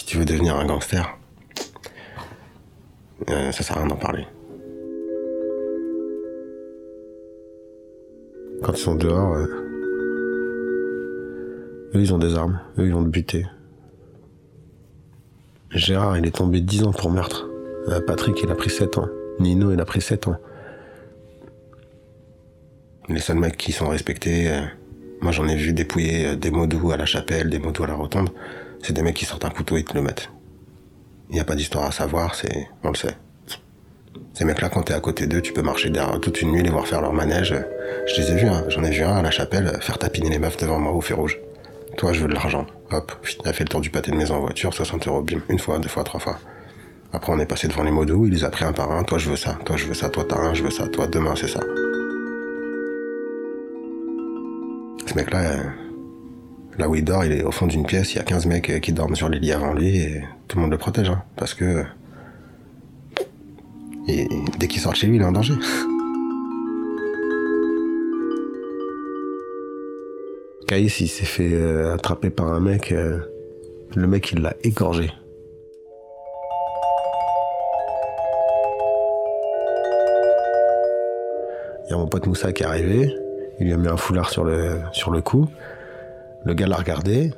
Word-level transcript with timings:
Si 0.00 0.06
tu 0.06 0.16
veux 0.16 0.24
devenir 0.24 0.56
un 0.56 0.64
gangster, 0.64 1.18
euh, 3.28 3.52
ça 3.52 3.62
sert 3.62 3.76
à 3.76 3.80
rien 3.80 3.88
d'en 3.88 3.96
parler. 3.96 4.26
Quand 8.62 8.72
ils 8.72 8.78
sont 8.78 8.94
dehors, 8.94 9.34
euh, 9.34 9.44
eux 11.94 12.00
ils 12.00 12.14
ont 12.14 12.18
des 12.18 12.34
armes, 12.34 12.60
eux 12.78 12.86
ils 12.86 12.94
vont 12.94 13.04
te 13.04 13.10
buter. 13.10 13.44
Gérard 15.70 16.16
il 16.16 16.24
est 16.24 16.34
tombé 16.34 16.62
10 16.62 16.84
ans 16.84 16.92
pour 16.92 17.10
meurtre. 17.10 17.50
Euh, 17.88 18.00
Patrick 18.00 18.40
il 18.42 18.50
a 18.50 18.54
pris 18.54 18.70
7 18.70 18.96
ans. 18.96 19.08
Nino 19.38 19.70
il 19.70 19.80
a 19.82 19.84
pris 19.84 20.00
7 20.00 20.28
ans. 20.28 20.38
Les 23.10 23.20
seuls 23.20 23.38
mecs 23.38 23.58
qui 23.58 23.72
sont 23.72 23.88
respectés, 23.88 24.50
moi 25.20 25.30
j'en 25.30 25.46
ai 25.46 25.56
vu 25.56 25.74
dépouiller 25.74 26.36
des 26.36 26.50
modous 26.50 26.90
à 26.90 26.96
la 26.96 27.04
chapelle, 27.04 27.50
des 27.50 27.58
modous 27.58 27.84
à 27.84 27.88
la 27.88 27.94
rotonde, 27.96 28.30
c'est 28.82 28.92
des 28.92 29.02
mecs 29.02 29.16
qui 29.16 29.24
sortent 29.24 29.44
un 29.44 29.50
couteau 29.50 29.76
et 29.76 29.84
te 29.84 29.94
le 29.94 30.02
mettent. 30.02 30.30
Il 31.28 31.34
n'y 31.34 31.40
a 31.40 31.44
pas 31.44 31.54
d'histoire 31.54 31.84
à 31.84 31.92
savoir, 31.92 32.34
c'est. 32.34 32.68
on 32.82 32.88
le 32.88 32.96
sait. 32.96 33.16
Ces 34.34 34.44
mecs-là, 34.44 34.68
quand 34.68 34.82
t'es 34.82 34.94
à 34.94 35.00
côté 35.00 35.26
d'eux, 35.26 35.40
tu 35.40 35.52
peux 35.52 35.62
marcher 35.62 35.90
derrière 35.90 36.18
toute 36.20 36.40
une 36.40 36.52
nuit, 36.52 36.62
les 36.62 36.70
voir 36.70 36.86
faire 36.86 37.00
leur 37.00 37.12
manège. 37.12 37.54
Je 38.06 38.20
les 38.20 38.30
ai 38.30 38.34
vus, 38.36 38.48
hein. 38.48 38.64
j'en 38.68 38.82
ai 38.82 38.90
vu 38.90 39.02
un 39.02 39.16
à 39.16 39.22
la 39.22 39.30
chapelle 39.30 39.78
faire 39.80 39.98
tapiner 39.98 40.30
les 40.30 40.38
meufs 40.38 40.56
devant 40.56 40.78
moi 40.78 40.92
au 40.92 41.00
feu 41.00 41.14
rouge. 41.14 41.38
Toi, 41.96 42.12
je 42.12 42.20
veux 42.22 42.28
de 42.28 42.34
l'argent. 42.34 42.66
Hop, 42.90 43.12
il 43.42 43.48
a 43.48 43.52
fait 43.52 43.64
le 43.64 43.68
tour 43.68 43.80
du 43.80 43.90
pâté 43.90 44.10
de 44.10 44.16
maison 44.16 44.36
en 44.36 44.40
voiture, 44.40 44.72
60 44.72 45.06
euros, 45.08 45.22
bim, 45.22 45.40
une 45.48 45.58
fois, 45.58 45.78
deux 45.78 45.88
fois, 45.88 46.04
trois 46.04 46.20
fois. 46.20 46.38
Après, 47.12 47.32
on 47.32 47.38
est 47.38 47.46
passé 47.46 47.68
devant 47.68 47.82
les 47.82 47.90
modous, 47.90 48.26
il 48.26 48.32
les 48.32 48.44
a 48.44 48.50
pris 48.50 48.64
un 48.64 48.72
par 48.72 48.90
un. 48.92 49.02
Toi, 49.02 49.18
je 49.18 49.30
veux 49.30 49.36
ça, 49.36 49.58
toi, 49.64 49.76
je 49.76 49.86
veux 49.86 49.94
ça, 49.94 50.08
toi, 50.08 50.24
t'as 50.28 50.36
un, 50.36 50.54
je 50.54 50.62
veux 50.62 50.70
ça, 50.70 50.86
toi, 50.88 51.06
demain, 51.06 51.34
c'est 51.36 51.48
ça. 51.48 51.60
Ce 55.06 55.14
mec-là, 55.14 55.40
euh, 55.40 55.62
là 56.80 56.88
où 56.88 56.96
il 56.96 57.04
dort, 57.04 57.24
il 57.24 57.32
est 57.32 57.44
au 57.44 57.52
fond 57.52 57.66
d'une 57.66 57.84
pièce, 57.84 58.14
il 58.14 58.16
y 58.16 58.20
a 58.20 58.24
15 58.24 58.46
mecs 58.46 58.70
euh, 58.70 58.78
qui 58.80 58.92
dorment 58.92 59.14
sur 59.14 59.28
les 59.28 59.38
lits 59.38 59.52
avant 59.52 59.74
lui 59.74 59.98
et 59.98 60.22
tout 60.48 60.56
le 60.56 60.62
monde 60.62 60.72
le 60.72 60.78
protège, 60.78 61.10
hein, 61.10 61.22
parce 61.36 61.52
que. 61.54 61.84
et 64.08 64.26
dès 64.58 64.66
qu'il 64.66 64.80
sort 64.80 64.92
de 64.92 64.96
chez 64.96 65.06
lui, 65.06 65.16
il 65.16 65.22
est 65.22 65.26
en 65.26 65.32
danger. 65.32 65.54
Caïs, 70.66 71.00
il 71.00 71.08
s'est 71.08 71.24
fait 71.26 71.52
euh, 71.52 71.94
attraper 71.94 72.30
par 72.30 72.52
un 72.52 72.60
mec. 72.60 72.92
euh, 72.92 73.18
le 73.94 74.06
mec, 74.06 74.32
il 74.32 74.40
l'a 74.40 74.54
égorgé. 74.62 75.10
Il 81.86 81.90
y 81.90 81.92
a 81.92 81.96
mon 81.96 82.06
pote 82.06 82.26
Moussa 82.26 82.52
qui 82.52 82.62
est 82.62 82.66
arrivé. 82.66 83.12
Il 83.58 83.66
lui 83.66 83.72
a 83.72 83.76
mis 83.76 83.88
un 83.88 83.96
foulard 83.96 84.30
sur 84.30 84.44
le, 84.44 84.78
sur 84.92 85.10
le 85.10 85.20
cou. 85.20 85.48
Le 86.44 86.54
gars 86.54 86.66
l'a 86.66 86.76
regardé, 86.76 87.32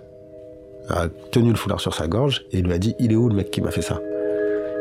a 0.89 1.09
tenu 1.31 1.51
le 1.51 1.57
foulard 1.57 1.81
sur 1.81 1.95
sa 1.95 2.07
gorge 2.07 2.45
et 2.53 2.59
il 2.59 2.65
lui 2.65 2.73
a 2.73 2.79
dit 2.79 2.95
Il 2.99 3.13
est 3.13 3.17
où 3.17 3.29
le 3.29 3.35
mec 3.35 3.51
qui 3.51 3.61
m'a 3.61 3.71
fait 3.71 3.83
ça? 3.83 4.01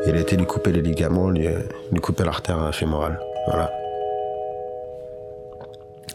Il 0.07 0.15
a 0.15 0.19
été 0.19 0.35
lui 0.35 0.45
couper 0.45 0.71
les 0.71 0.81
ligaments, 0.81 1.29
lui, 1.29 1.47
euh, 1.47 1.61
couper 2.01 2.23
l'artère 2.23 2.73
fémorale. 2.73 3.19
Voilà. 3.47 3.71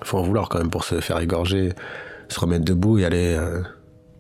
Faut 0.03 0.19
en 0.19 0.23
vouloir 0.23 0.49
quand 0.49 0.59
même 0.59 0.71
pour 0.71 0.85
se 0.85 1.01
faire 1.01 1.19
égorger, 1.21 1.73
se 2.29 2.41
remettre 2.41 2.65
debout 2.65 2.99
et 2.99 3.05
aller, 3.05 3.35
euh, 3.35 3.63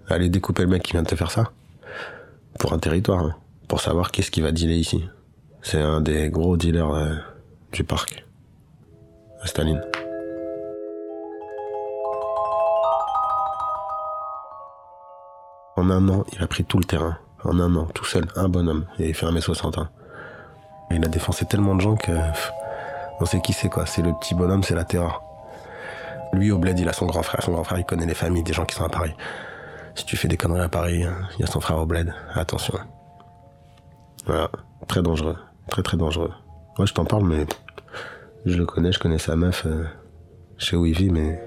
aller 0.09 0.29
découper 0.29 0.63
le 0.63 0.69
mec 0.69 0.83
qui 0.83 0.93
vient 0.93 1.03
de 1.03 1.09
te 1.09 1.17
faire 1.17 1.31
ça. 1.31 1.51
Pour 2.59 2.73
un 2.73 2.79
territoire, 2.79 3.21
hein. 3.21 3.37
pour 3.69 3.81
savoir 3.81 4.11
qu'est-ce 4.11 4.31
qui 4.31 4.41
va 4.41 4.53
dealer 4.53 4.79
ici. 4.79 5.05
C'est 5.63 5.81
un 5.81 6.01
des 6.01 6.31
gros 6.31 6.57
dealers 6.57 6.93
euh, 6.93 7.15
du 7.73 7.83
parc. 7.83 8.25
Staline. 9.45 9.83
En 15.87 15.91
un 15.91 16.09
an, 16.09 16.25
il 16.33 16.43
a 16.43 16.49
pris 16.49 16.65
tout 16.65 16.79
le 16.79 16.85
terrain. 16.85 17.17
En 17.45 17.61
un 17.61 17.77
an, 17.77 17.85
tout 17.95 18.05
seul, 18.05 18.27
un 18.35 18.49
bonhomme. 18.49 18.87
Et 18.99 19.11
il 19.11 19.15
fait 19.15 19.25
1m61. 19.25 19.87
Et 20.91 20.97
il 20.97 21.05
a 21.05 21.07
défoncé 21.07 21.45
tellement 21.45 21.77
de 21.77 21.81
gens 21.81 21.95
que. 21.95 22.11
On 23.21 23.25
sait 23.25 23.41
qui 23.41 23.53
c'est 23.53 23.69
quoi. 23.69 23.87
C'est 23.87 24.03
le 24.03 24.13
petit 24.15 24.35
bonhomme, 24.35 24.65
c'est 24.65 24.75
la 24.75 24.83
terreur. 24.83 25.23
Lui, 26.33 26.51
au 26.51 26.59
bled, 26.59 26.77
il 26.81 26.89
a 26.89 26.93
son 26.93 27.07
grand 27.07 27.23
frère. 27.23 27.41
Son 27.41 27.53
grand 27.53 27.63
frère, 27.63 27.79
il 27.79 27.85
connaît 27.85 28.05
les 28.05 28.15
familles 28.15 28.43
des 28.43 28.53
gens 28.53 28.65
qui 28.65 28.75
sont 28.75 28.83
à 28.85 28.89
Paris. 28.89 29.15
Si 29.95 30.05
tu 30.05 30.17
fais 30.17 30.27
des 30.27 30.37
conneries 30.37 30.63
à 30.63 30.69
Paris, 30.69 31.05
hein, 31.05 31.19
il 31.39 31.43
y 31.43 31.45
a 31.45 31.47
son 31.47 31.61
frère 31.61 31.79
au 31.79 31.87
bled. 31.87 32.13
Attention. 32.35 32.75
Voilà. 34.27 34.51
Très 34.89 35.03
dangereux. 35.03 35.37
Très, 35.71 35.85
très 35.85 35.97
dangereux. 35.97 36.33
Moi, 36.79 36.87
je 36.87 36.95
t'en 36.95 37.05
parle, 37.05 37.29
mais. 37.29 37.47
Je 38.45 38.57
le 38.57 38.67
connais, 38.67 38.91
je 38.91 38.99
connais 38.99 39.19
sa 39.19 39.37
meuf. 39.37 39.65
euh, 39.67 39.85
je 40.59 40.75
où 40.75 40.85
il 40.85 40.97
vit, 40.97 41.11
mais. 41.11 41.41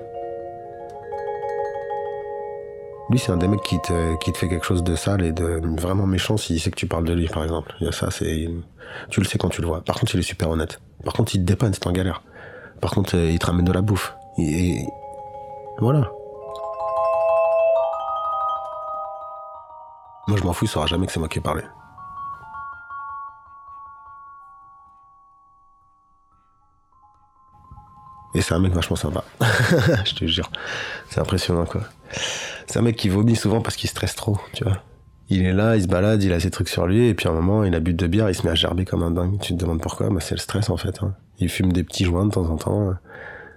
Lui, 3.10 3.18
c'est 3.18 3.32
un 3.32 3.38
des 3.38 3.48
mecs 3.48 3.64
qui 3.64 3.80
te, 3.82 4.16
qui 4.18 4.32
te 4.32 4.38
fait 4.38 4.48
quelque 4.48 4.66
chose 4.66 4.84
de 4.84 4.96
sale 4.96 5.24
et 5.24 5.32
de 5.32 5.60
vraiment 5.80 6.06
méchant 6.06 6.38
s'il 6.38 6.60
sait 6.60 6.70
que 6.70 6.76
tu 6.76 6.86
parles 6.86 7.06
de 7.06 7.14
lui, 7.14 7.28
par 7.28 7.44
exemple. 7.44 7.76
Il 7.80 7.86
y 7.86 7.90
a 7.90 7.92
ça, 7.92 8.12
c'est. 8.12 8.48
Tu 9.10 9.20
le 9.20 9.26
sais 9.26 9.40
quand 9.40 9.50
tu 9.50 9.62
le 9.62 9.68
vois. 9.68 9.82
Par 9.82 10.00
contre, 10.00 10.14
il 10.14 10.20
est 10.20 10.24
super 10.24 10.50
honnête. 10.50 10.80
Par 11.04 11.14
contre, 11.14 11.34
il 11.34 11.40
te 11.40 11.46
dépanne, 11.46 11.74
c'est 11.74 11.88
en 11.88 11.92
galère. 11.92 12.22
Par 12.82 12.92
contre, 12.92 13.18
euh, 13.18 13.32
il 13.32 13.40
te 13.40 13.48
ramène 13.48 13.66
de 13.66 13.72
la 13.72 13.82
bouffe. 13.82 14.16
Et. 14.38 14.86
Voilà. 15.80 16.12
Moi, 20.28 20.38
je 20.38 20.44
m'en 20.44 20.54
fous, 20.54 20.66
il 20.66 20.68
saura 20.68 20.86
jamais 20.86 21.08
que 21.08 21.12
c'est 21.12 21.20
moi 21.20 21.30
qui 21.30 21.40
ai 21.40 21.42
parlé. 21.42 21.64
Et 28.36 28.42
c'est 28.42 28.54
un 28.54 28.60
mec 28.60 28.74
vachement 28.74 28.96
sympa. 28.96 29.24
je 30.06 30.14
te 30.14 30.26
jure. 30.28 30.52
C'est 31.10 31.20
impressionnant, 31.20 31.66
quoi. 31.66 31.82
C'est 32.68 32.80
un 32.80 32.82
mec 32.82 32.96
qui 32.96 33.10
vomit 33.10 33.36
souvent 33.36 33.62
parce 33.62 33.76
qu'il 33.76 33.90
stresse 33.90 34.16
trop, 34.16 34.38
tu 34.54 34.64
vois. 34.64 34.84
Il 35.30 35.46
est 35.46 35.54
là, 35.54 35.76
il 35.76 35.84
se 35.84 35.88
balade, 35.88 36.24
il 36.24 36.34
a 36.34 36.40
ses 36.40 36.50
trucs 36.50 36.70
sur 36.70 36.88
lui, 36.88 37.08
et 37.08 37.14
puis 37.14 37.28
à 37.28 37.32
un 37.32 37.36
moment, 37.36 37.64
il 37.64 37.76
a 37.76 37.80
bu 37.80 37.94
de 37.94 38.08
bière, 38.08 38.30
il 38.30 38.36
se 38.36 38.44
met 38.46 38.52
à 38.52 38.56
gerber 38.56 38.86
comme 38.86 39.04
un 39.04 39.12
dingue. 39.12 39.40
Tu 39.40 39.54
te 39.54 39.60
demandes 39.60 39.80
pourquoi 39.82 40.10
Bah, 40.10 40.20
c'est 40.20 40.34
le 40.36 40.40
stress, 40.40 40.70
en 40.70 40.78
fait. 40.78 41.04
hein. 41.04 41.14
Il 41.38 41.50
fume 41.50 41.72
des 41.72 41.84
petits 41.84 42.04
joints 42.04 42.26
de 42.26 42.32
temps 42.32 42.50
en 42.50 42.58
temps. 42.58 42.94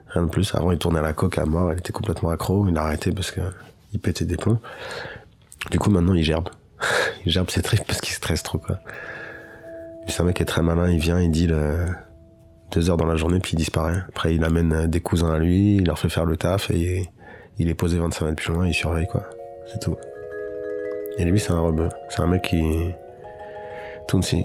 Rien 0.08 0.22
de 0.24 0.28
plus. 0.28 0.54
Avant, 0.54 0.70
il 0.70 0.78
tournait 0.78 0.98
à 0.98 1.02
la 1.02 1.14
coke 1.14 1.38
à 1.38 1.46
mort, 1.46 1.72
il 1.72 1.78
était 1.78 1.92
complètement 1.92 2.28
accro. 2.30 2.68
Il 2.68 2.76
a 2.76 2.82
arrêté 2.82 3.10
parce 3.12 3.30
que 3.30 3.40
il 3.94 4.00
pétait 4.00 4.26
des 4.26 4.36
plombs. 4.36 4.60
Du 5.70 5.78
coup, 5.78 5.90
maintenant, 5.90 6.14
il 6.14 6.22
gerbe. 6.22 6.48
il 7.26 7.32
gerbe 7.32 7.48
ses 7.50 7.62
tripes 7.62 7.84
parce 7.86 8.00
qu'il 8.00 8.12
stresse 8.14 8.42
trop. 8.42 8.60
C'est 10.08 10.20
un 10.20 10.24
mec 10.24 10.36
qui 10.36 10.42
est 10.42 10.46
très 10.46 10.62
malin, 10.62 10.90
il 10.90 10.98
vient, 10.98 11.20
il 11.20 11.30
dit 11.30 11.46
le... 11.46 11.86
deux 12.72 12.90
heures 12.90 12.96
dans 12.96 13.06
la 13.06 13.16
journée, 13.16 13.38
puis 13.38 13.52
il 13.54 13.56
disparaît. 13.56 14.02
Après, 14.08 14.34
il 14.34 14.44
amène 14.44 14.72
euh, 14.72 14.86
des 14.88 15.00
cousins 15.00 15.32
à 15.32 15.38
lui, 15.38 15.76
il 15.76 15.86
leur 15.86 15.98
fait 15.98 16.08
faire 16.08 16.24
le 16.24 16.36
taf, 16.36 16.70
et 16.70 17.08
il 17.58 17.68
est 17.68 17.74
posé 17.74 17.98
25 17.98 18.26
mètres 18.26 18.42
plus 18.42 18.52
loin, 18.52 18.66
il 18.66 18.74
surveille, 18.74 19.06
quoi. 19.06 19.24
C'est 19.66 19.80
tout. 19.80 19.96
Et 21.18 21.24
lui, 21.24 21.38
c'est 21.38 21.52
un 21.52 21.60
rebeu. 21.60 21.88
C'est 22.08 22.20
un 22.20 22.26
mec 22.26 22.42
qui... 22.42 22.90
Tounsi. 24.08 24.44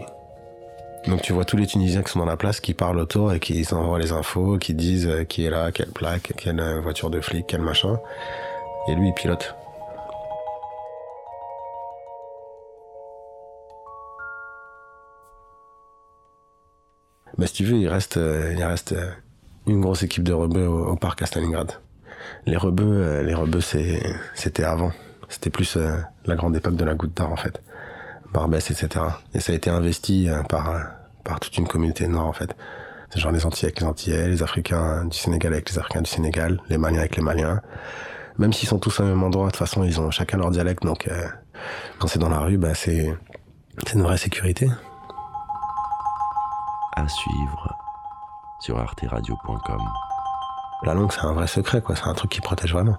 Donc 1.08 1.22
tu 1.22 1.32
vois 1.32 1.46
tous 1.46 1.56
les 1.56 1.66
Tunisiens 1.66 2.04
qui 2.04 2.12
sont 2.12 2.20
dans 2.20 2.26
la 2.26 2.36
place, 2.36 2.60
qui 2.60 2.74
parlent 2.74 3.00
autour 3.00 3.32
et 3.32 3.40
qui 3.40 3.66
envoient 3.72 4.00
les 4.00 4.12
infos, 4.12 4.58
qui 4.58 4.74
disent 4.74 5.08
euh, 5.08 5.24
qui 5.24 5.46
est 5.46 5.50
là, 5.50 5.72
quelle 5.72 5.92
plaque, 5.92 6.34
quelle 6.36 6.60
euh, 6.60 6.82
voiture 6.82 7.10
de 7.10 7.22
flic, 7.22 7.46
quel 7.48 7.62
machin. 7.62 7.98
Et 8.90 8.96
lui, 8.96 9.08
il 9.10 9.14
pilote. 9.14 9.56
Bah, 17.38 17.48
si 17.48 17.54
tu 17.54 17.64
veux, 17.64 17.78
il 17.78 17.88
reste, 17.88 18.18
euh, 18.18 19.12
une 19.66 19.82
grosse 19.82 20.04
équipe 20.04 20.24
de 20.24 20.34
rebeux 20.34 20.68
au 20.68 20.96
parc 20.96 21.22
à 21.22 21.26
Stalingrad. 21.26 21.72
Les 22.46 22.58
rebeux, 22.58 22.86
euh, 22.86 23.24
les 23.24 23.36
c'était 24.34 24.64
avant. 24.64 24.92
C'était 25.30 25.50
plus 25.50 25.76
euh, 25.78 25.98
la 26.26 26.36
grande 26.36 26.56
époque 26.56 26.76
de 26.76 26.86
la 26.86 26.96
goutte 26.96 27.16
d'or, 27.16 27.32
en 27.32 27.36
fait. 27.36 27.62
Barbès, 28.34 28.72
etc. 28.72 29.06
Et 29.34 29.40
ça 29.40 29.52
a 29.52 29.56
été 29.56 29.70
investi 29.70 30.30
euh, 30.30 30.44
par, 30.44 30.74
par 31.24 31.40
toute 31.40 31.58
une 31.58 31.68
communauté 31.68 32.08
noire, 32.08 32.28
en 32.28 32.34
fait. 32.34 32.56
C'est 33.10 33.20
genre 33.20 33.32
les 33.32 33.46
Antillais 33.46 33.68
avec 33.68 33.80
les 33.80 33.86
Antillais, 33.86 34.28
les 34.28 34.44
Africains 34.44 35.06
du 35.06 35.18
Sénégal 35.18 35.54
avec 35.54 35.70
les 35.70 35.80
Africains 35.80 36.02
du 36.02 36.10
Sénégal, 36.10 36.60
les 36.70 36.78
Maliens 36.78 37.00
avec 37.00 37.16
les 37.16 37.24
Maliens. 37.24 37.62
Même 38.38 38.54
s'ils 38.54 38.70
sont 38.70 38.80
tous 38.80 39.00
au 39.00 39.04
même 39.04 39.24
endroit, 39.24 39.48
de 39.48 39.52
toute 39.52 39.60
façon, 39.60 39.84
ils 39.84 40.00
ont 40.00 40.12
chacun 40.12 40.38
leur 40.38 40.52
dialecte, 40.52 40.84
donc 40.84 41.10
quand 41.98 42.08
c'est 42.08 42.20
dans 42.20 42.30
la 42.30 42.40
rue, 42.40 42.58
bah, 42.58 42.76
c'est, 42.76 43.12
c'est 43.86 43.94
une 43.94 44.04
vraie 44.04 44.18
sécurité. 44.18 44.68
À 46.96 47.08
suivre 47.08 47.76
sur 48.60 48.78
arteradio.com. 48.78 50.07
La 50.84 50.94
langue, 50.94 51.12
c'est 51.12 51.26
un 51.26 51.34
vrai 51.34 51.48
secret, 51.48 51.82
quoi. 51.82 51.96
C'est 51.96 52.08
un 52.08 52.14
truc 52.14 52.32
qui 52.32 52.42
protège 52.42 52.74
vraiment. 52.74 52.98